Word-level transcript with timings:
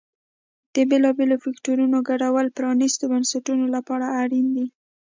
د 0.73 0.75
بېلابېلو 0.89 1.35
فکټورونو 1.45 1.97
ګډوله 2.09 2.49
پرانیستو 2.57 3.03
بنسټونو 3.13 3.65
لپاره 3.75 4.05
اړین 4.21 4.47
دي. 4.55 4.67